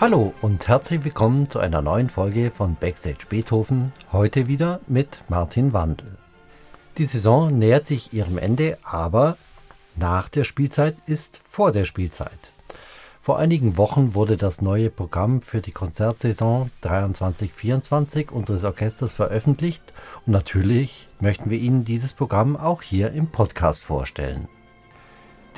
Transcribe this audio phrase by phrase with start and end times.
[0.00, 5.72] Hallo und herzlich willkommen zu einer neuen Folge von Backstage Beethoven, heute wieder mit Martin
[5.72, 6.16] Wandel.
[6.98, 9.36] Die Saison nähert sich ihrem Ende, aber
[9.96, 12.38] nach der Spielzeit ist vor der Spielzeit.
[13.20, 19.82] Vor einigen Wochen wurde das neue Programm für die Konzertsaison 23-24 unseres Orchesters veröffentlicht
[20.24, 24.46] und natürlich möchten wir Ihnen dieses Programm auch hier im Podcast vorstellen.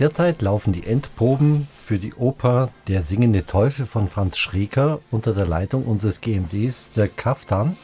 [0.01, 5.47] Derzeit laufen die Endproben für die Oper Der singende Teufel von Franz Schrieker unter der
[5.47, 7.77] Leitung unseres GMDs, der Kaftan.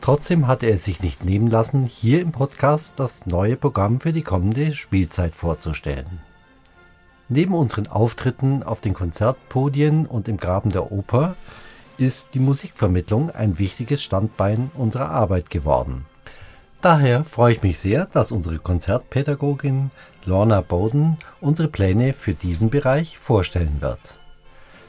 [0.00, 4.22] Trotzdem hatte er sich nicht nehmen lassen, hier im Podcast das neue Programm für die
[4.22, 6.20] kommende Spielzeit vorzustellen.
[7.28, 11.34] Neben unseren Auftritten auf den Konzertpodien und im Graben der Oper
[11.98, 16.06] ist die Musikvermittlung ein wichtiges Standbein unserer Arbeit geworden.
[16.80, 19.90] Daher freue ich mich sehr, dass unsere Konzertpädagogin
[20.26, 24.18] Lorna Bowden unsere Pläne für diesen Bereich vorstellen wird.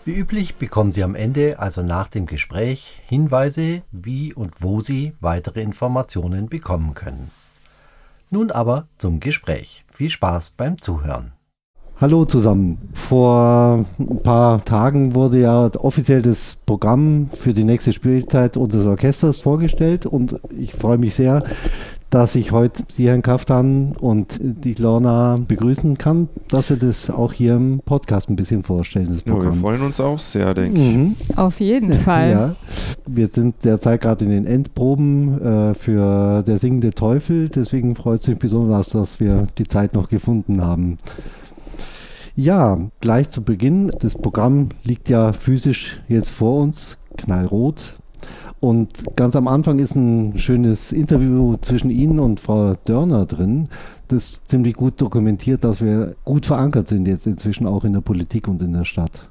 [0.04, 5.14] Wie üblich bekommen Sie am Ende, also nach dem Gespräch, Hinweise, wie und wo Sie
[5.20, 7.30] weitere Informationen bekommen können.
[8.30, 9.86] Nun aber zum Gespräch.
[9.92, 11.34] Viel Spaß beim Zuhören.
[12.00, 12.90] Hallo zusammen.
[12.94, 19.40] Vor ein paar Tagen wurde ja offiziell das Programm für die nächste Spielzeit unseres Orchesters
[19.40, 21.44] vorgestellt und ich freue mich sehr,
[22.09, 27.33] dass ich heute die Herrn Kaftan und die Lorna begrüßen kann, dass wir das auch
[27.33, 29.08] hier im Podcast ein bisschen vorstellen.
[29.09, 30.95] Das ja, wir freuen uns auch sehr, denke ich.
[30.95, 31.16] Mhm.
[31.35, 32.31] Auf jeden Fall.
[32.31, 32.55] Ja,
[33.05, 38.28] wir sind derzeit gerade in den Endproben äh, für Der singende Teufel, deswegen freut es
[38.28, 40.97] mich besonders, dass wir die Zeit noch gefunden haben.
[42.35, 43.91] Ja, gleich zu Beginn.
[44.00, 47.97] Das Programm liegt ja physisch jetzt vor uns, knallrot.
[48.59, 53.69] Und ganz am Anfang ist ein schönes Interview zwischen Ihnen und Frau Dörner drin,
[54.08, 58.47] das ziemlich gut dokumentiert, dass wir gut verankert sind jetzt inzwischen auch in der Politik
[58.47, 59.29] und in der Stadt.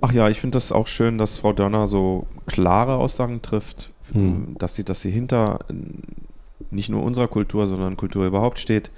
[0.00, 4.56] Ach ja, ich finde das auch schön, dass Frau Dörner so klare Aussagen trifft, hm.
[4.58, 5.60] dass, sie, dass sie hinter
[6.70, 8.90] nicht nur unserer Kultur, sondern Kultur überhaupt steht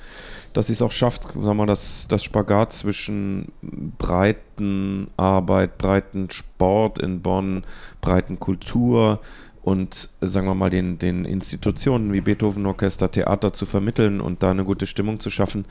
[0.55, 3.53] dass sie es auch schafft, sagen wir das, das Spagat zwischen
[3.99, 7.65] breiten Arbeit, breiten Sport in Bonn,
[8.01, 9.19] breiten Kultur
[9.65, 14.51] und sagen wir mal den, den Institutionen wie Beethoven Orchester, Theater zu vermitteln und da
[14.51, 15.65] eine gute Stimmung zu schaffen.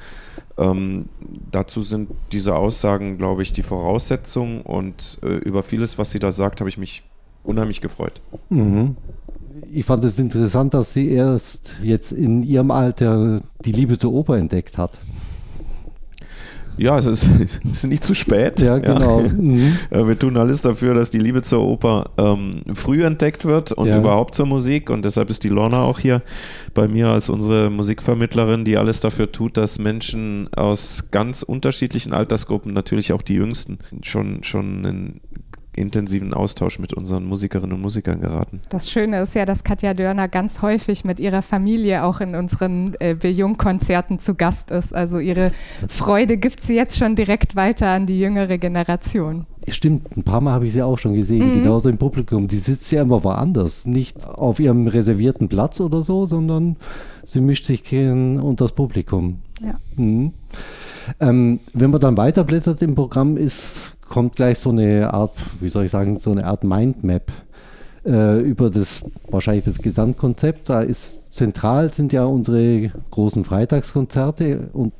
[0.57, 1.05] Ähm,
[1.51, 6.31] dazu sind diese Aussagen, glaube ich, die Voraussetzung und äh, über vieles, was sie da
[6.31, 7.03] sagt, habe ich mich
[7.43, 8.21] unheimlich gefreut.
[8.49, 8.95] Mhm
[9.71, 14.37] ich fand es interessant, dass sie erst jetzt in ihrem Alter die Liebe zur Oper
[14.37, 14.99] entdeckt hat.
[16.77, 17.29] Ja, es ist,
[17.71, 18.59] es ist nicht zu spät.
[18.59, 19.21] Ja, genau.
[19.21, 19.29] Ja.
[19.29, 19.77] Mhm.
[19.89, 23.87] Äh, wir tun alles dafür, dass die Liebe zur Oper ähm, früh entdeckt wird und
[23.87, 23.99] ja.
[23.99, 24.89] überhaupt zur Musik.
[24.89, 26.21] Und deshalb ist die Lorna auch hier
[26.73, 32.73] bei mir als unsere Musikvermittlerin, die alles dafür tut, dass Menschen aus ganz unterschiedlichen Altersgruppen,
[32.73, 35.21] natürlich auch die Jüngsten, schon, schon einen
[35.75, 38.61] intensiven Austausch mit unseren Musikerinnen und Musikern geraten.
[38.69, 42.95] Das Schöne ist ja, dass Katja Dörner ganz häufig mit ihrer Familie auch in unseren
[42.99, 44.93] äh, Bejung-Konzerten zu Gast ist.
[44.93, 45.51] Also ihre
[45.87, 49.45] Freude gibt sie jetzt schon direkt weiter an die jüngere Generation.
[49.67, 51.63] Stimmt, ein paar Mal habe ich sie auch schon gesehen, mhm.
[51.63, 52.47] genauso im Publikum.
[52.47, 56.75] Die sitzt ja immer woanders, nicht auf ihrem reservierten Platz oder so, sondern
[57.23, 59.39] sie mischt sich unter das Publikum.
[59.61, 59.79] Ja.
[59.95, 60.33] Mhm.
[61.19, 65.85] Ähm, wenn man dann weiterblättert im Programm, ist kommt gleich so eine Art, wie soll
[65.85, 67.31] ich sagen, so eine Art Mindmap
[68.05, 70.69] äh, über das wahrscheinlich das Gesamtkonzept.
[70.69, 74.93] Da ist zentral sind ja unsere großen Freitagskonzerte und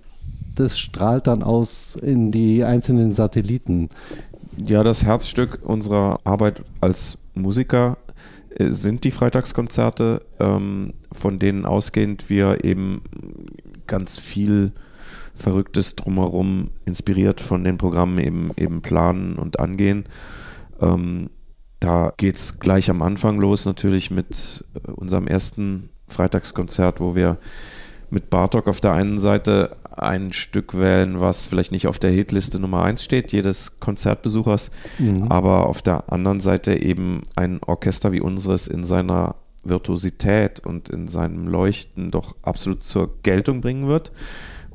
[0.56, 3.90] das strahlt dann aus in die einzelnen Satelliten.
[4.57, 7.97] Ja, das Herzstück unserer Arbeit als Musiker
[8.56, 13.03] äh, sind die Freitagskonzerte, ähm, von denen ausgehend wir eben
[13.85, 14.72] ganz viel
[15.33, 20.05] Verrücktes drumherum, inspiriert von den Programmen eben, eben planen und angehen.
[20.79, 21.29] Ähm,
[21.79, 27.38] da geht es gleich am Anfang los, natürlich mit äh, unserem ersten Freitagskonzert, wo wir
[28.09, 32.59] mit Bartok auf der einen Seite ein Stück wählen, was vielleicht nicht auf der Hitliste
[32.59, 35.24] Nummer 1 steht, jedes Konzertbesuchers, mhm.
[35.30, 41.07] aber auf der anderen Seite eben ein Orchester wie unseres in seiner Virtuosität und in
[41.07, 44.12] seinem Leuchten doch absolut zur Geltung bringen wird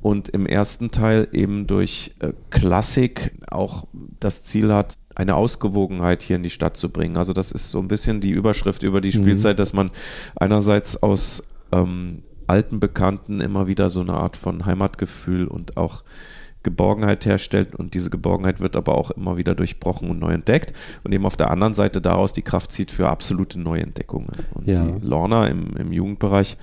[0.00, 3.86] und im ersten Teil eben durch äh, Klassik auch
[4.20, 7.16] das Ziel hat, eine Ausgewogenheit hier in die Stadt zu bringen.
[7.16, 9.22] Also das ist so ein bisschen die Überschrift über die mhm.
[9.22, 9.58] Spielzeit, mhm.
[9.58, 9.90] dass man
[10.36, 11.42] einerseits aus
[11.72, 16.02] ähm, alten Bekannten immer wieder so eine Art von Heimatgefühl und auch
[16.62, 20.72] Geborgenheit herstellt und diese Geborgenheit wird aber auch immer wieder durchbrochen und neu entdeckt
[21.04, 24.28] und eben auf der anderen Seite daraus die Kraft zieht für absolute Neuentdeckungen.
[24.54, 24.84] Und ja.
[24.84, 26.56] die Lorna im, im Jugendbereich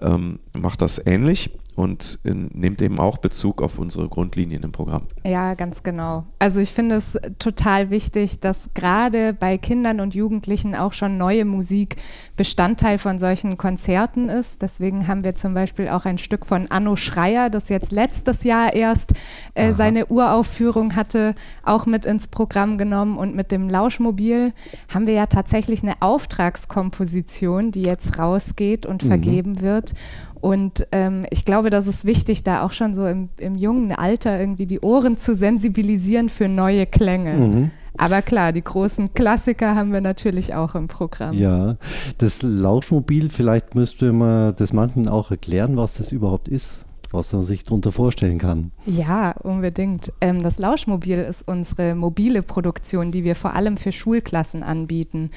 [0.00, 1.50] ähm, macht das ähnlich
[1.80, 5.04] und in, nimmt eben auch Bezug auf unsere Grundlinien im Programm.
[5.24, 6.24] Ja, ganz genau.
[6.38, 11.46] Also ich finde es total wichtig, dass gerade bei Kindern und Jugendlichen auch schon neue
[11.46, 11.96] Musik
[12.36, 14.60] Bestandteil von solchen Konzerten ist.
[14.60, 18.74] Deswegen haben wir zum Beispiel auch ein Stück von Anno Schreier, das jetzt letztes Jahr
[18.74, 19.14] erst
[19.54, 23.16] äh, seine Uraufführung hatte, auch mit ins Programm genommen.
[23.16, 24.52] Und mit dem Lauschmobil
[24.92, 29.08] haben wir ja tatsächlich eine Auftragskomposition, die jetzt rausgeht und mhm.
[29.08, 29.94] vergeben wird.
[30.40, 34.38] Und ähm, ich glaube, das ist wichtig, da auch schon so im, im, jungen Alter
[34.38, 37.34] irgendwie die Ohren zu sensibilisieren für neue Klänge.
[37.34, 37.70] Mhm.
[37.98, 41.36] Aber klar, die großen Klassiker haben wir natürlich auch im Programm.
[41.36, 41.76] Ja,
[42.18, 47.42] das Lauschmobil, vielleicht müsste man das manchen auch erklären, was das überhaupt ist was man
[47.42, 48.70] sich darunter vorstellen kann.
[48.86, 50.12] Ja, unbedingt.
[50.20, 55.30] Ähm, das Lauschmobil ist unsere mobile Produktion, die wir vor allem für Schulklassen anbieten.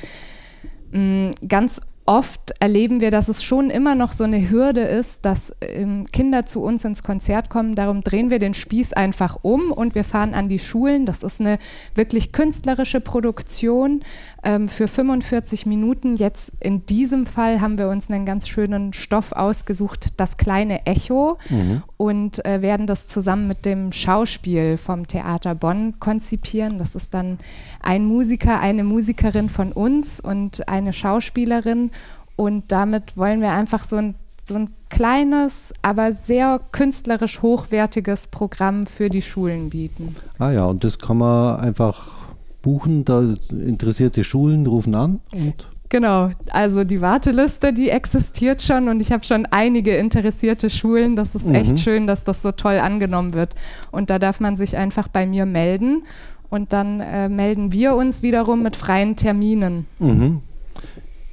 [0.92, 5.54] Mhm, ganz oft erleben wir, dass es schon immer noch so eine Hürde ist, dass
[5.62, 7.76] ähm, Kinder zu uns ins Konzert kommen.
[7.76, 11.06] Darum drehen wir den Spieß einfach um und wir fahren an die Schulen.
[11.06, 11.60] Das ist eine
[11.96, 14.04] wirklich künstlerische Produktion
[14.44, 16.16] ähm, für 45 Minuten.
[16.16, 21.38] Jetzt in diesem Fall haben wir uns einen ganz schönen Stoff ausgesucht, das kleine Echo,
[21.50, 21.84] mhm.
[21.98, 26.78] und äh, werden das zusammen mit dem Schauspiel vom Theater Bonn konzipieren.
[26.78, 27.40] Das ist dann
[27.82, 31.92] ein Musiker, eine Musikerin von uns und eine Schauspielerin.
[32.36, 38.88] Und damit wollen wir einfach so ein, so ein kleines, aber sehr künstlerisch hochwertiges Programm
[38.88, 40.16] für die Schulen bieten.
[40.40, 42.23] Ah ja, und das kann man einfach
[42.64, 49.00] buchen, da interessierte Schulen rufen an und Genau, also die Warteliste, die existiert schon und
[49.00, 51.16] ich habe schon einige interessierte Schulen.
[51.16, 51.54] Das ist mhm.
[51.54, 53.54] echt schön, dass das so toll angenommen wird.
[53.92, 56.02] Und da darf man sich einfach bei mir melden
[56.50, 59.86] und dann äh, melden wir uns wiederum mit freien Terminen.
[60.00, 60.42] Mhm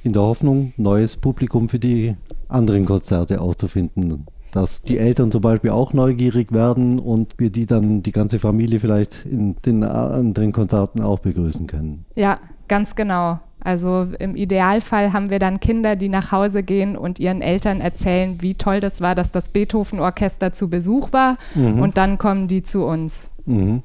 [0.03, 2.15] in der Hoffnung, neues Publikum für die
[2.47, 4.25] anderen Konzerte auch zu finden.
[4.51, 8.79] Dass die Eltern zum Beispiel auch neugierig werden und wir die dann, die ganze Familie
[8.79, 12.05] vielleicht in den anderen Konzerten auch begrüßen können.
[12.15, 13.39] Ja, ganz genau.
[13.63, 18.41] Also im Idealfall haben wir dann Kinder, die nach Hause gehen und ihren Eltern erzählen,
[18.41, 21.37] wie toll das war, dass das Beethoven-Orchester zu Besuch war.
[21.53, 21.79] Mhm.
[21.79, 23.29] Und dann kommen die zu uns.
[23.45, 23.83] Mhm.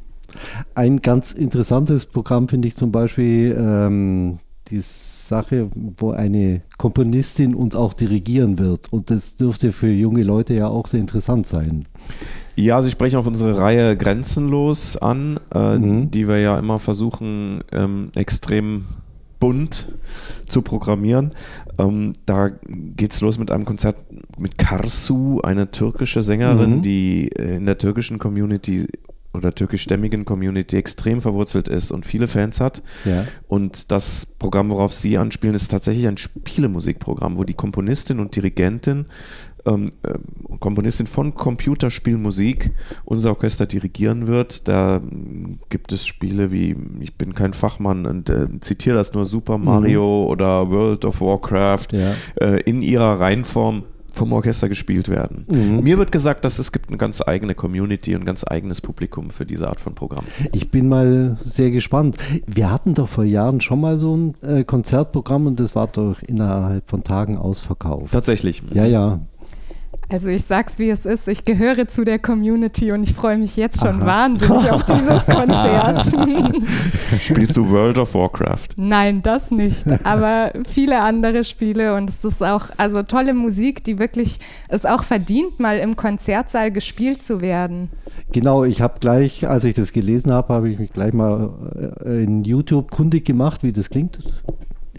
[0.74, 4.38] Ein ganz interessantes Programm finde ich zum Beispiel ähm,
[4.70, 8.92] die Sache, wo eine Komponistin uns auch dirigieren wird.
[8.92, 11.86] Und das dürfte für junge Leute ja auch sehr interessant sein.
[12.54, 16.10] Ja, Sie sprechen auf unsere Reihe Grenzenlos an, äh, mhm.
[16.10, 18.86] die wir ja immer versuchen, ähm, extrem
[19.38, 19.92] bunt
[20.46, 21.32] zu programmieren.
[21.78, 22.50] Ähm, da
[22.96, 23.96] geht es los mit einem Konzert
[24.38, 26.82] mit Karsu, eine türkische Sängerin, mhm.
[26.82, 28.86] die in der türkischen Community
[29.36, 32.82] oder türkischstämmigen Community extrem verwurzelt ist und viele Fans hat.
[33.04, 33.26] Ja.
[33.48, 39.06] Und das Programm, worauf Sie anspielen, ist tatsächlich ein Spielemusikprogramm, wo die Komponistin und Dirigentin
[39.66, 40.14] ähm, äh,
[40.60, 42.70] Komponistin von Computerspielmusik
[43.04, 44.68] unser Orchester dirigieren wird.
[44.68, 45.00] Da
[45.68, 50.24] gibt es Spiele wie Ich bin kein Fachmann und äh, zitiere das nur Super Mario
[50.24, 50.30] mhm.
[50.30, 52.14] oder World of Warcraft ja.
[52.40, 53.82] äh, in ihrer Reihenform
[54.16, 55.44] vom Orchester gespielt werden.
[55.48, 55.82] Mhm.
[55.82, 59.30] Mir wird gesagt, dass es gibt eine ganz eigene Community und ein ganz eigenes Publikum
[59.30, 60.24] für diese Art von Programm.
[60.52, 62.16] Ich bin mal sehr gespannt.
[62.46, 66.22] Wir hatten doch vor Jahren schon mal so ein äh, Konzertprogramm und das war doch
[66.22, 68.12] innerhalb von Tagen ausverkauft.
[68.12, 68.62] Tatsächlich.
[68.72, 69.20] Ja, ja.
[70.08, 73.56] Also ich sag's wie es ist, ich gehöre zu der Community und ich freue mich
[73.56, 74.06] jetzt schon Aha.
[74.06, 76.06] wahnsinnig auf dieses Konzert.
[77.20, 78.68] Spielst du World of Warcraft?
[78.76, 83.98] Nein, das nicht, aber viele andere Spiele und es ist auch also tolle Musik, die
[83.98, 87.90] wirklich es auch verdient, mal im Konzertsaal gespielt zu werden.
[88.30, 91.50] Genau, ich habe gleich, als ich das gelesen habe, habe ich mich gleich mal
[92.04, 94.18] äh, in YouTube kundig gemacht, wie das klingt.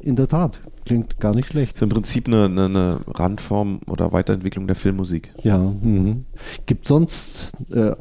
[0.08, 1.76] In der Tat, klingt gar nicht schlecht.
[1.76, 5.34] Ist im Prinzip eine, eine, eine Randform oder Weiterentwicklung der Filmmusik.
[5.44, 6.24] Ja, mhm.
[6.66, 7.92] gibt sonst, äh,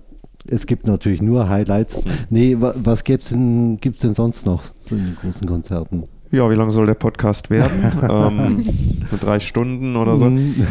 [0.47, 2.05] es gibt natürlich nur Highlights.
[2.05, 2.11] Mhm.
[2.31, 6.05] Nee, was gibt's denn, gibt's denn sonst noch so in den großen Konzerten?
[6.31, 7.93] Ja, wie lang soll der Podcast werden?
[8.09, 10.27] ähm, drei Stunden oder so.
[10.31, 10.65] Mhm.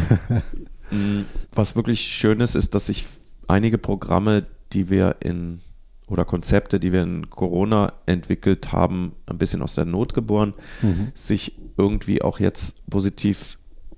[0.89, 3.07] Mm, was wirklich schön ist, ist, dass sich
[3.49, 5.59] einige Programme, die wir in
[6.07, 11.11] oder Konzepte, die wir in Corona entwickelt haben, ein bisschen aus der Not geboren, mhm.
[11.13, 13.57] sich irgendwie auch jetzt positiv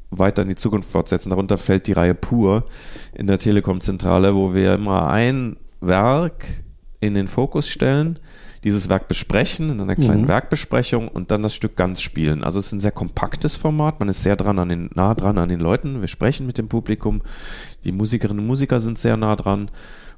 [0.10, 1.32] weiter in die Zukunft fortsetzen.
[1.32, 2.66] Darunter fällt die Reihe Pur
[3.14, 6.46] in der Telekom-Zentrale, wo wir immer ein Werk
[7.00, 8.20] in den Fokus stellen,
[8.64, 10.28] dieses Werk besprechen in einer kleinen mhm.
[10.30, 12.44] Werkbesprechung und dann das Stück ganz spielen.
[12.44, 15.38] Also es ist ein sehr kompaktes Format, man ist sehr dran an den, nah dran
[15.38, 17.22] an den Leuten, wir sprechen mit dem Publikum,
[17.84, 19.70] die Musikerinnen und Musiker sind sehr nah dran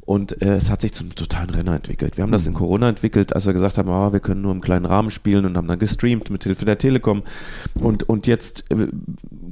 [0.10, 2.18] und äh, es hat sich zu einem totalen Renner entwickelt.
[2.18, 2.34] Wir haben mhm.
[2.34, 5.12] das in Corona entwickelt, als wir gesagt haben, oh, wir können nur im kleinen Rahmen
[5.12, 7.22] spielen und haben dann gestreamt mit Hilfe der Telekom.
[7.76, 8.88] Und, und jetzt äh,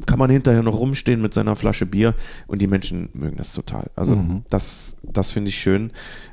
[0.07, 2.15] kann man hinterher noch rumstehen mit seiner Flasche Bier
[2.47, 3.91] und die Menschen mögen das total.
[3.95, 4.45] Also Mhm.
[4.49, 5.91] das, das finde ich schön.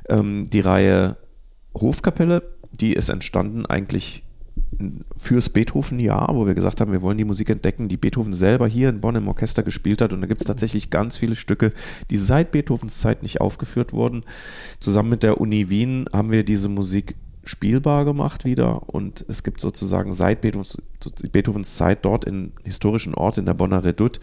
[0.09, 1.17] Ähm, die Reihe
[1.75, 2.41] Hofkapelle,
[2.71, 4.23] die ist entstanden eigentlich
[5.15, 8.89] fürs Beethoven-Jahr, wo wir gesagt haben, wir wollen die Musik entdecken, die Beethoven selber hier
[8.89, 10.13] in Bonn im Orchester gespielt hat.
[10.13, 11.71] Und da gibt es tatsächlich ganz viele Stücke,
[12.09, 14.23] die seit Beethovens Zeit nicht aufgeführt wurden.
[14.79, 19.59] Zusammen mit der Uni Wien haben wir diese Musik spielbar gemacht wieder und es gibt
[19.59, 20.77] sozusagen seit Beethovens,
[21.31, 24.19] Beethovens Zeit dort im historischen Ort in der Bonner Redoute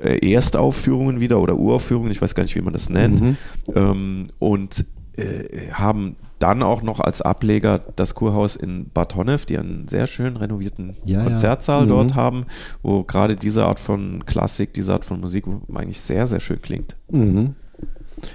[0.00, 3.20] äh, Erstaufführungen wieder oder Uraufführungen, ich weiß gar nicht, wie man das nennt.
[3.20, 3.36] Mhm.
[3.74, 4.86] Ähm, und
[5.18, 10.06] äh, haben dann auch noch als Ableger das Kurhaus in Bad Honnef, die einen sehr
[10.06, 11.24] schön renovierten Ja, ja.
[11.24, 11.88] Konzertsaal Mhm.
[11.88, 12.46] dort haben,
[12.82, 15.44] wo gerade diese Art von Klassik, diese Art von Musik
[15.74, 16.96] eigentlich sehr, sehr schön klingt.
[17.10, 17.54] Mhm.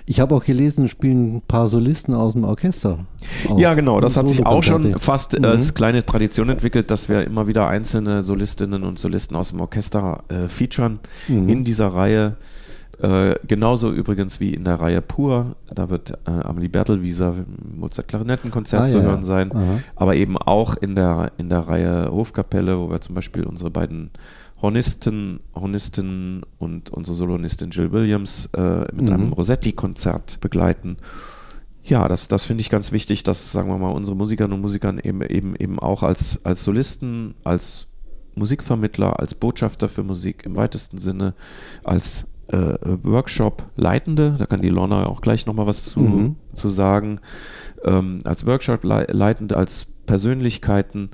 [0.06, 3.00] Ich habe auch gelesen, spielen ein paar Solisten aus dem Orchester.
[3.50, 3.60] auch.
[3.60, 4.00] Ja, genau.
[4.00, 5.44] Das hat sich auch schon fast Mhm.
[5.46, 10.24] als kleine Tradition entwickelt, dass wir immer wieder einzelne Solistinnen und Solisten aus dem Orchester
[10.30, 11.50] äh, featuren Mhm.
[11.50, 12.38] in dieser Reihe.
[13.02, 15.56] Äh, genauso übrigens wie in der Reihe Pur.
[15.74, 17.34] Da wird äh, Amelie Bertelwieser
[17.76, 19.52] Mozart Klarinettenkonzert Ah, zu ja, hören sein.
[19.52, 19.80] Aha.
[19.96, 24.12] Aber eben auch in der, in der Reihe Hofkapelle, wo wir zum Beispiel unsere beiden
[24.62, 29.14] Hornisten, Hornisten und unsere Solonistin Jill Williams äh, mit Mhm.
[29.14, 30.98] einem Rossetti-Konzert begleiten.
[31.84, 34.94] Ja, das, das finde ich ganz wichtig, dass, sagen wir mal, unsere Musikerinnen und Musiker
[35.04, 37.88] eben, eben, eben auch als, als Solisten, als
[38.36, 41.34] Musikvermittler, als Botschafter für Musik im weitesten Sinne,
[41.84, 46.36] als äh, Workshop-Leitende, da kann die Lorna auch gleich nochmal was zu, Mhm.
[46.54, 47.20] zu sagen,
[47.84, 51.10] ähm, als Workshop-Leitende, als Persönlichkeiten,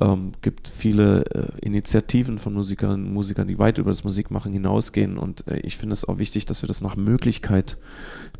[0.00, 5.16] ähm, gibt viele äh, Initiativen von Musikerinnen und Musikern, die weit über das Musikmachen hinausgehen
[5.18, 7.76] und äh, ich finde es auch wichtig, dass wir das nach Möglichkeit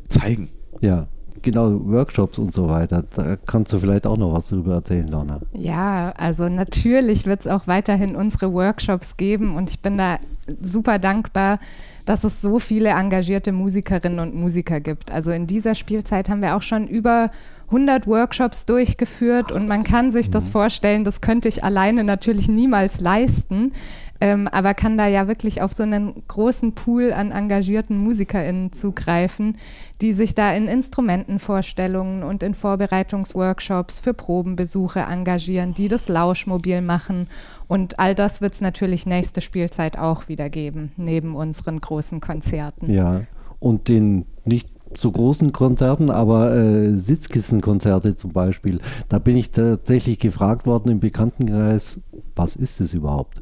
[0.09, 0.49] zeigen.
[0.81, 1.07] Ja,
[1.41, 3.03] genau, Workshops und so weiter.
[3.15, 5.39] Da kannst du vielleicht auch noch was drüber erzählen, Lorna.
[5.53, 10.19] Ja, also natürlich wird es auch weiterhin unsere Workshops geben und ich bin da
[10.61, 11.59] super dankbar,
[12.05, 15.11] dass es so viele engagierte Musikerinnen und Musiker gibt.
[15.11, 17.31] Also in dieser Spielzeit haben wir auch schon über
[17.67, 22.99] 100 Workshops durchgeführt und man kann sich das vorstellen, das könnte ich alleine natürlich niemals
[22.99, 23.71] leisten,
[24.23, 29.57] ähm, aber kann da ja wirklich auf so einen großen Pool an engagierten MusikerInnen zugreifen,
[29.99, 37.27] die sich da in Instrumentenvorstellungen und in Vorbereitungsworkshops für Probenbesuche engagieren, die das Lauschmobil machen.
[37.67, 42.89] Und all das wird es natürlich nächste Spielzeit auch wieder geben, neben unseren großen Konzerten.
[42.89, 43.23] Ja,
[43.59, 48.79] und den nicht so großen Konzerten, aber äh, Sitzkissenkonzerte zum Beispiel.
[49.09, 52.01] Da bin ich tatsächlich gefragt worden im Bekanntenkreis,
[52.37, 53.41] was ist es überhaupt?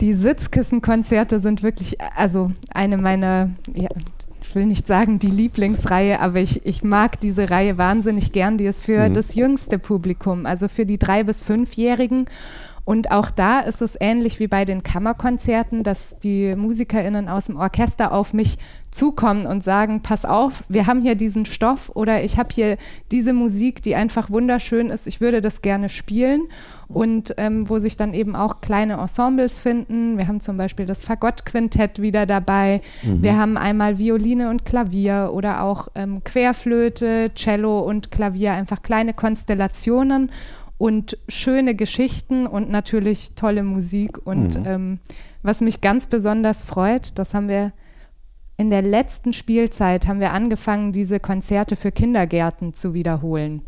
[0.00, 3.88] Die Sitzkissenkonzerte sind wirklich, also eine meiner, ja,
[4.42, 8.58] ich will nicht sagen die Lieblingsreihe, aber ich, ich mag diese Reihe wahnsinnig gern.
[8.58, 9.14] Die ist für Mhm.
[9.14, 12.26] das jüngste Publikum, also für die drei- bis fünfjährigen.
[12.84, 17.56] Und auch da ist es ähnlich wie bei den Kammerkonzerten, dass die MusikerInnen aus dem
[17.56, 18.58] Orchester auf mich
[18.90, 22.76] zukommen und sagen, pass auf, wir haben hier diesen Stoff oder ich habe hier
[23.10, 26.42] diese Musik, die einfach wunderschön ist, ich würde das gerne spielen.
[26.86, 30.18] Und ähm, wo sich dann eben auch kleine Ensembles finden.
[30.18, 32.82] Wir haben zum Beispiel das Fagottquintett wieder dabei.
[33.02, 39.14] Wir haben einmal Violine und Klavier oder auch ähm, Querflöte, Cello und Klavier, einfach kleine
[39.14, 40.30] Konstellationen
[40.78, 44.26] und schöne Geschichten und natürlich tolle Musik.
[44.26, 44.66] Und Mhm.
[44.66, 44.98] ähm,
[45.42, 47.72] was mich ganz besonders freut, das haben wir
[48.56, 53.62] in der letzten Spielzeit haben wir angefangen, diese Konzerte für Kindergärten zu wiederholen.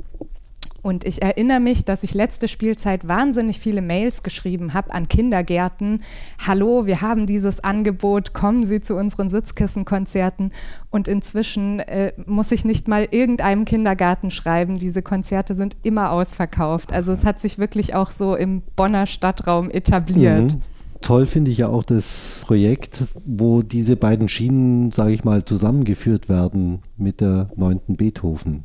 [0.87, 6.05] Und ich erinnere mich, dass ich letzte Spielzeit wahnsinnig viele Mails geschrieben habe an Kindergärten.
[6.39, 10.53] Hallo, wir haben dieses Angebot, kommen Sie zu unseren Sitzkissenkonzerten.
[10.91, 14.79] Und inzwischen äh, muss ich nicht mal irgendeinem Kindergarten schreiben.
[14.79, 16.93] Diese Konzerte sind immer ausverkauft.
[16.93, 20.55] Also es hat sich wirklich auch so im Bonner Stadtraum etabliert.
[20.55, 20.63] Mhm.
[21.01, 26.29] Toll finde ich ja auch das Projekt, wo diese beiden Schienen, sage ich mal, zusammengeführt
[26.29, 28.63] werden mit der neunten Beethoven.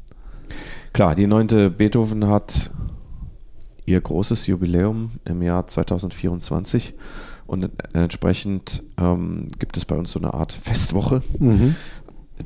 [0.93, 2.71] Klar, die neunte Beethoven hat
[3.85, 6.93] ihr großes Jubiläum im Jahr 2024
[7.47, 11.21] und entsprechend ähm, gibt es bei uns so eine Art Festwoche.
[11.39, 11.75] Mhm.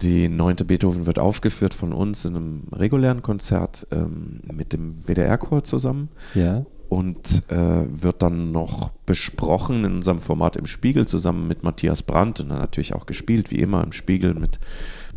[0.01, 5.63] Die neunte Beethoven wird aufgeführt von uns in einem regulären Konzert ähm, mit dem WDR-Chor
[5.63, 6.65] zusammen Ja.
[6.89, 12.41] und äh, wird dann noch besprochen in unserem Format im Spiegel zusammen mit Matthias Brandt
[12.41, 14.59] und dann natürlich auch gespielt, wie immer im Spiegel mit,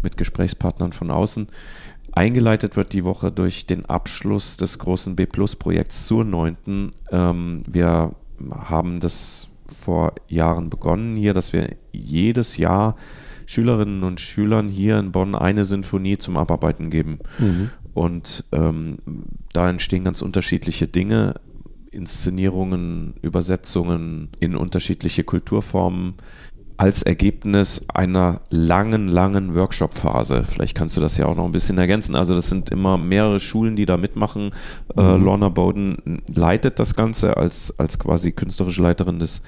[0.03, 1.49] mit Gesprächspartnern von außen.
[2.13, 6.93] Eingeleitet wird die Woche durch den Abschluss des großen B-Plus-Projekts zur neunten.
[7.11, 8.13] Ähm, wir
[8.51, 12.97] haben das vor Jahren begonnen hier, dass wir jedes Jahr
[13.47, 17.19] Schülerinnen und Schülern hier in Bonn eine Sinfonie zum Abarbeiten geben.
[17.39, 17.71] Mhm.
[17.95, 18.99] Und ähm,
[19.53, 21.35] da entstehen ganz unterschiedliche Dinge.
[21.91, 26.15] Inszenierungen, Übersetzungen in unterschiedliche Kulturformen
[26.79, 30.45] als Ergebnis einer langen, langen Workshop-Phase.
[30.45, 32.15] Vielleicht kannst du das ja auch noch ein bisschen ergänzen.
[32.15, 34.53] Also das sind immer mehrere Schulen, die da mitmachen.
[34.97, 35.09] Äh, mhm.
[35.09, 39.43] Äh, Lorna Bowden leitet das Ganze als, als quasi künstlerische Leiterin des,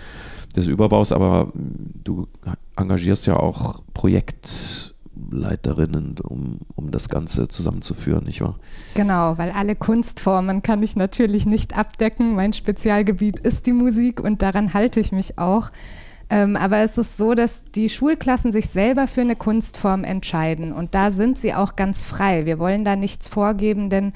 [0.56, 2.26] des Überbaus, aber du
[2.76, 8.58] engagierst ja auch Projektleiterinnen, um, um das Ganze zusammenzuführen, nicht wahr?
[8.94, 12.34] Genau, weil alle Kunstformen kann ich natürlich nicht abdecken.
[12.34, 15.70] Mein Spezialgebiet ist die Musik und daran halte ich mich auch.
[16.30, 20.94] Ähm, aber es ist so, dass die Schulklassen sich selber für eine Kunstform entscheiden und
[20.94, 22.46] da sind sie auch ganz frei.
[22.46, 24.12] Wir wollen da nichts vorgeben, denn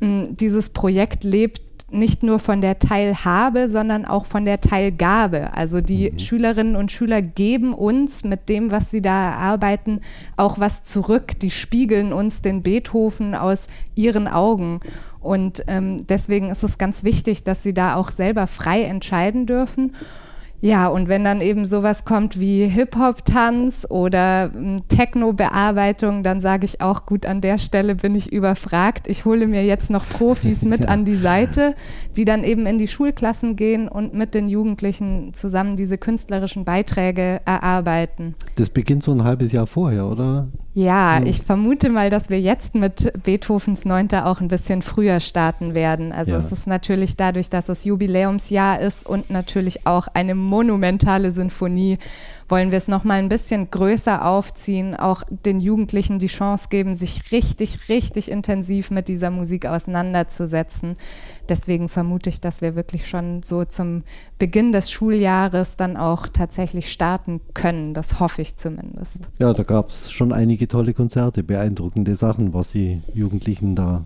[0.00, 5.52] mh, dieses Projekt lebt nicht nur von der Teilhabe, sondern auch von der Teilgabe.
[5.54, 6.18] Also die mhm.
[6.18, 10.00] Schülerinnen und Schüler geben uns mit dem, was sie da erarbeiten,
[10.36, 11.38] auch was zurück.
[11.40, 14.80] Die spiegeln uns den Beethoven aus ihren Augen.
[15.20, 19.94] Und ähm, deswegen ist es ganz wichtig, dass sie da auch selber frei entscheiden dürfen.
[20.62, 26.82] Ja, und wenn dann eben sowas kommt wie Hip-Hop-Tanz oder hm, Techno-Bearbeitung, dann sage ich
[26.82, 29.08] auch, gut, an der Stelle bin ich überfragt.
[29.08, 30.88] Ich hole mir jetzt noch Profis mit ja.
[30.88, 31.74] an die Seite,
[32.16, 37.40] die dann eben in die Schulklassen gehen und mit den Jugendlichen zusammen diese künstlerischen Beiträge
[37.46, 38.34] erarbeiten.
[38.56, 40.48] Das beginnt so ein halbes Jahr vorher, oder?
[40.80, 41.26] Ja, hm.
[41.26, 46.12] ich vermute mal, dass wir jetzt mit Beethovens Neunter auch ein bisschen früher starten werden.
[46.12, 46.38] Also ja.
[46.38, 51.98] es ist natürlich dadurch, dass es Jubiläumsjahr ist und natürlich auch eine monumentale Sinfonie
[52.50, 56.94] wollen wir es noch mal ein bisschen größer aufziehen, auch den Jugendlichen die Chance geben,
[56.94, 60.96] sich richtig, richtig intensiv mit dieser Musik auseinanderzusetzen.
[61.48, 64.02] Deswegen vermute ich, dass wir wirklich schon so zum
[64.38, 67.94] Beginn des Schuljahres dann auch tatsächlich starten können.
[67.94, 69.16] Das hoffe ich zumindest.
[69.38, 74.04] Ja, da gab es schon einige tolle Konzerte, beeindruckende Sachen, was die Jugendlichen da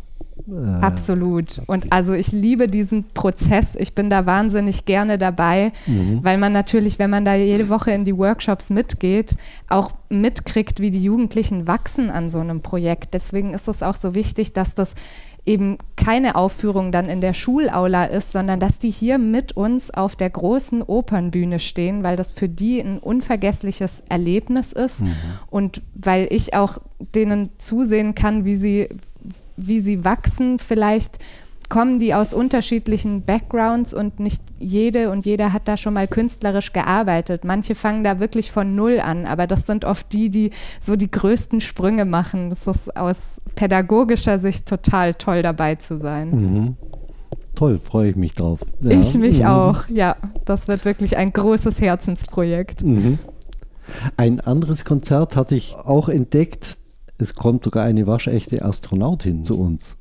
[0.49, 1.63] äh, Absolut.
[1.67, 3.69] Und also ich liebe diesen Prozess.
[3.77, 6.21] Ich bin da wahnsinnig gerne dabei, mhm.
[6.23, 9.37] weil man natürlich, wenn man da jede Woche in die Workshops mitgeht,
[9.69, 13.15] auch mitkriegt, wie die Jugendlichen wachsen an so einem Projekt.
[13.15, 14.95] Deswegen ist es auch so wichtig, dass das
[15.47, 20.17] eben keine Aufführung dann in der Schulaula ist, sondern dass die hier mit uns auf
[20.17, 25.15] der großen Opernbühne stehen, weil das für die ein unvergessliches Erlebnis ist mhm.
[25.51, 26.79] und weil ich auch
[27.15, 28.89] denen zusehen kann, wie sie
[29.57, 30.59] wie sie wachsen.
[30.59, 31.19] Vielleicht
[31.69, 36.73] kommen die aus unterschiedlichen Backgrounds und nicht jede und jeder hat da schon mal künstlerisch
[36.73, 37.45] gearbeitet.
[37.45, 41.11] Manche fangen da wirklich von Null an, aber das sind oft die, die so die
[41.11, 42.51] größten Sprünge machen.
[42.51, 43.19] Das ist aus
[43.55, 46.29] pädagogischer Sicht total toll dabei zu sein.
[46.29, 46.77] Mhm.
[47.55, 48.61] Toll, freue ich mich drauf.
[48.81, 48.91] Ja.
[49.01, 49.47] Ich mich mhm.
[49.47, 50.17] auch, ja.
[50.45, 52.83] Das wird wirklich ein großes Herzensprojekt.
[52.83, 53.19] Mhm.
[54.17, 56.79] Ein anderes Konzert hatte ich auch entdeckt,
[57.19, 59.97] es kommt sogar eine waschechte Astronautin zu uns.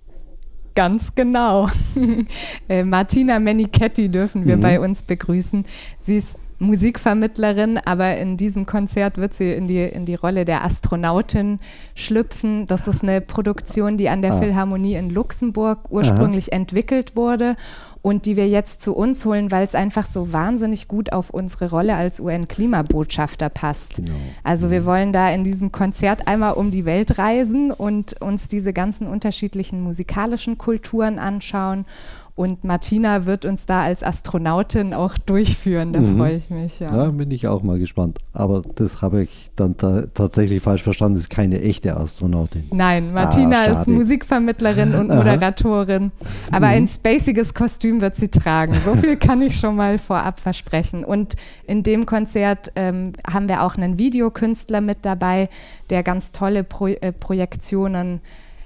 [0.75, 1.69] Ganz genau.
[2.69, 4.61] Äh, Martina Menichetti dürfen wir mhm.
[4.61, 5.65] bei uns begrüßen.
[5.99, 10.63] Sie ist Musikvermittlerin, aber in diesem Konzert wird sie in die, in die Rolle der
[10.63, 11.59] Astronautin
[11.95, 12.67] schlüpfen.
[12.67, 14.39] Das ist eine Produktion, die an der ah.
[14.39, 16.59] Philharmonie in Luxemburg ursprünglich Aha.
[16.59, 17.55] entwickelt wurde
[18.03, 21.69] und die wir jetzt zu uns holen, weil es einfach so wahnsinnig gut auf unsere
[21.69, 23.95] Rolle als UN-Klimabotschafter passt.
[23.95, 24.11] Genau.
[24.43, 24.85] Also wir mhm.
[24.85, 29.81] wollen da in diesem Konzert einmal um die Welt reisen und uns diese ganzen unterschiedlichen
[29.81, 31.85] musikalischen Kulturen anschauen
[32.35, 35.93] und Martina wird uns da als Astronautin auch durchführen.
[35.93, 36.17] Da mhm.
[36.17, 36.79] freue ich mich.
[36.79, 36.95] Ja.
[36.95, 37.11] ja.
[37.11, 38.17] bin ich auch mal gespannt.
[38.33, 41.15] Aber das habe ich dann ta tatsächlich falsch verstanden.
[41.15, 42.65] Das ist keine echte Astronautin.
[42.71, 46.11] Nein, Martina ah, ist Musikvermittlerin und Moderatorin.
[46.49, 46.73] Aber mhm.
[46.73, 48.73] ein spaciges Kostüm wird sie tragen.
[48.83, 51.05] So viel kann ich schon mal vorab versprechen.
[51.05, 51.35] Und
[51.67, 55.49] in dem Konzert ähm, haben wir auch einen Videokünstler mit dabei,
[55.91, 58.21] der ganz tolle Pro äh, Projektionen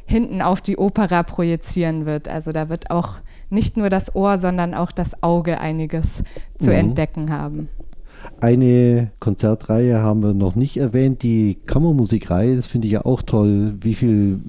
[0.05, 2.29] hinten auf die Opera projizieren wird.
[2.29, 3.17] Also da wird auch
[3.49, 6.23] nicht nur das Ohr, sondern auch das Auge einiges
[6.59, 6.77] zu mhm.
[6.77, 7.69] entdecken haben.
[8.39, 13.75] Eine Konzertreihe haben wir noch nicht erwähnt, die Kammermusikreihe, das finde ich ja auch toll,
[13.81, 14.39] wie viele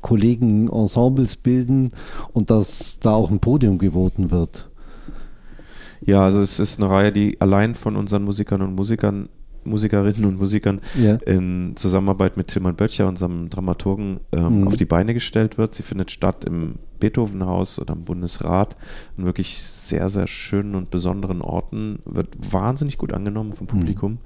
[0.00, 1.90] Kollegen Ensembles bilden
[2.32, 4.68] und dass da auch ein Podium geboten wird.
[6.04, 9.28] Ja, also es ist eine Reihe, die allein von unseren Musikern und Musikern
[9.64, 11.14] Musikerinnen und Musikern ja.
[11.14, 14.68] in Zusammenarbeit mit Tilman Böttcher, unserem Dramaturgen, ähm, mhm.
[14.68, 15.74] auf die Beine gestellt wird.
[15.74, 18.76] Sie findet statt im Beethovenhaus oder im Bundesrat
[19.16, 22.00] an wirklich sehr, sehr schönen und besonderen Orten.
[22.04, 23.70] Wird wahnsinnig gut angenommen vom mhm.
[23.70, 24.12] Publikum.
[24.12, 24.18] Mhm.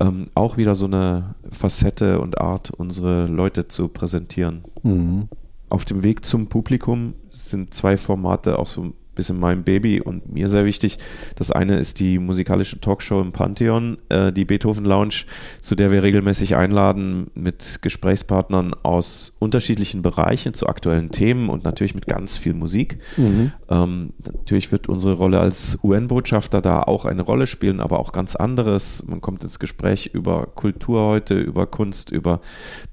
[0.00, 4.64] Ähm, auch wieder so eine Facette und Art, unsere Leute zu präsentieren.
[4.82, 5.28] Mhm.
[5.68, 10.48] Auf dem Weg zum Publikum sind zwei Formate auch so bisschen mein Baby und mir
[10.48, 10.98] sehr wichtig.
[11.36, 15.24] Das eine ist die musikalische Talkshow im Pantheon, äh, die Beethoven Lounge,
[15.60, 21.94] zu der wir regelmäßig einladen mit Gesprächspartnern aus unterschiedlichen Bereichen zu aktuellen Themen und natürlich
[21.94, 22.98] mit ganz viel Musik.
[23.16, 23.52] Mhm.
[23.68, 28.36] Ähm, natürlich wird unsere Rolle als UN-Botschafter da auch eine Rolle spielen, aber auch ganz
[28.36, 29.04] anderes.
[29.06, 32.40] Man kommt ins Gespräch über Kultur heute, über Kunst, über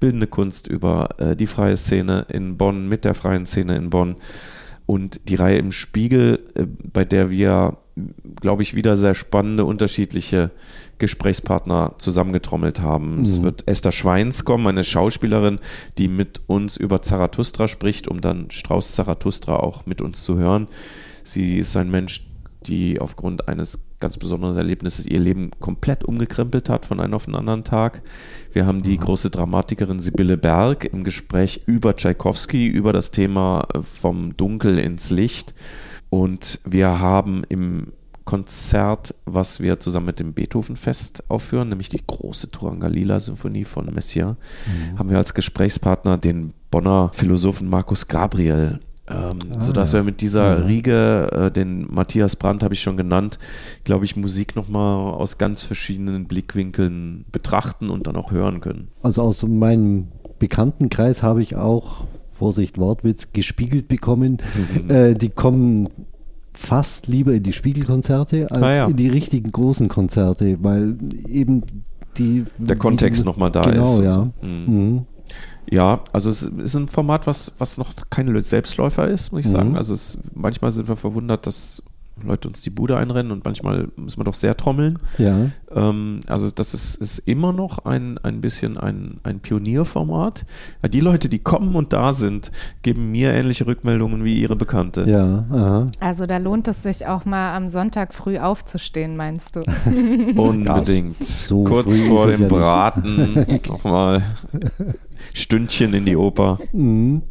[0.00, 4.16] bildende Kunst, über äh, die freie Szene in Bonn, mit der freien Szene in Bonn
[4.86, 7.78] und die Reihe im Spiegel, äh, bei der wir,
[8.40, 10.50] glaube ich, wieder sehr spannende, unterschiedliche
[10.98, 13.16] Gesprächspartner zusammengetrommelt haben.
[13.16, 13.22] Mhm.
[13.22, 15.58] Es wird Esther Schweins kommen, eine Schauspielerin,
[15.98, 20.68] die mit uns über Zarathustra spricht, um dann Strauß Zarathustra auch mit uns zu hören.
[21.24, 22.26] Sie ist ein Mensch,
[22.66, 27.24] die aufgrund eines ganz besonderes Erlebnis, das ihr Leben komplett umgekrempelt hat von einem auf
[27.24, 28.02] den anderen Tag.
[28.52, 29.02] Wir haben die mhm.
[29.02, 35.10] große Dramatikerin Sibylle Berg im Gespräch über Tschaikowski, über das Thema äh, vom Dunkel ins
[35.10, 35.54] Licht.
[36.10, 37.92] Und wir haben im
[38.24, 44.36] Konzert, was wir zusammen mit dem Beethoven-Fest aufführen, nämlich die große Turangalila-Symphonie von Messiaen,
[44.66, 44.98] mhm.
[44.98, 49.98] haben wir als Gesprächspartner den Bonner Philosophen Markus Gabriel ähm, ah, sodass ja.
[49.98, 50.66] wir mit dieser mhm.
[50.66, 53.38] Riege, äh, den Matthias Brandt habe ich schon genannt,
[53.84, 58.88] glaube ich, Musik nochmal aus ganz verschiedenen Blickwinkeln betrachten und dann auch hören können.
[59.02, 64.38] Also aus meinem Bekanntenkreis habe ich auch, Vorsicht Wortwitz, gespiegelt bekommen.
[64.84, 64.90] Mhm.
[64.90, 65.88] Äh, die kommen
[66.54, 68.86] fast lieber in die Spiegelkonzerte als ah, ja.
[68.86, 70.96] in die richtigen großen Konzerte, weil
[71.28, 71.62] eben
[72.18, 72.44] die.
[72.58, 73.98] Der Kontext nochmal da genau, ist.
[73.98, 74.12] Genau, ja.
[74.12, 74.46] So.
[74.46, 75.06] Mhm.
[75.70, 79.56] Ja, also es ist ein Format, was, was noch keine Selbstläufer ist, muss ich mhm.
[79.56, 79.76] sagen.
[79.76, 81.82] Also es, manchmal sind wir verwundert, dass
[82.26, 84.98] Leute uns die Bude einrennen und manchmal müssen wir doch sehr trommeln.
[85.18, 85.50] Ja.
[85.74, 90.44] Ähm, also das ist, ist immer noch ein, ein bisschen ein, ein Pionierformat.
[90.92, 95.08] Die Leute, die kommen und da sind, geben mir ähnliche Rückmeldungen wie ihre Bekannte.
[95.08, 95.90] Ja, aha.
[96.00, 99.60] Also da lohnt es sich auch mal am Sonntag früh aufzustehen, meinst du?
[100.36, 101.22] Unbedingt.
[101.24, 104.22] So Kurz vor dem ja Braten nochmal
[105.32, 106.58] Stündchen in die Oper.
[106.72, 107.22] Mhm.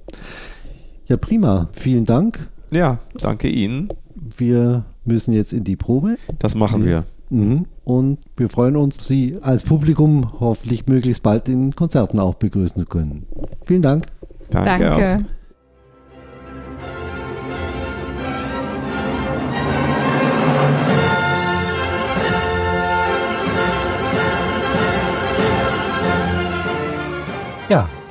[1.08, 1.70] Ja, prima.
[1.74, 2.48] Vielen Dank.
[2.72, 6.18] Ja, danke Ihnen wir müssen jetzt in die Probe.
[6.40, 7.06] Das machen wir.
[7.30, 7.66] Mhm.
[7.84, 12.86] Und wir freuen uns, Sie als Publikum hoffentlich möglichst bald in Konzerten auch begrüßen zu
[12.86, 13.26] können.
[13.66, 14.06] Vielen Dank.
[14.50, 14.84] Danke.
[14.84, 15.26] Danke.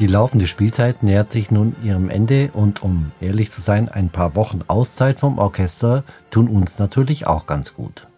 [0.00, 4.34] Die laufende Spielzeit nähert sich nun ihrem Ende und um ehrlich zu sein, ein paar
[4.34, 8.08] Wochen Auszeit vom Orchester tun uns natürlich auch ganz gut.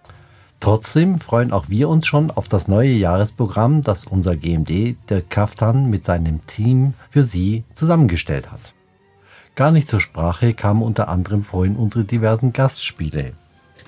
[0.61, 5.91] Trotzdem freuen auch wir uns schon auf das neue Jahresprogramm, das unser GMD, der Kaftan,
[5.91, 8.75] mit seinem Team für Sie zusammengestellt hat.
[9.57, 13.33] Gar nicht zur Sprache kamen unter anderem vorhin unsere diversen Gastspiele.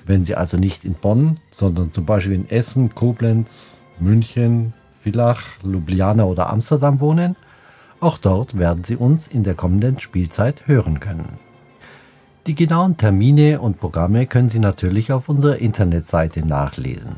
[0.05, 6.25] Wenn Sie also nicht in Bonn, sondern zum Beispiel in Essen, Koblenz, München, Villach, Ljubljana
[6.25, 7.37] oder Amsterdam wohnen,
[7.99, 11.39] auch dort werden Sie uns in der kommenden Spielzeit hören können.
[12.47, 17.15] Die genauen Termine und Programme können Sie natürlich auf unserer Internetseite nachlesen